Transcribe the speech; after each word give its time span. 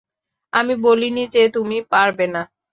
আমি 0.53 0.73
বলিনি 0.83 1.23
যে 1.33 1.43
তুমি 1.55 1.77
পারবেনা। 1.91 2.41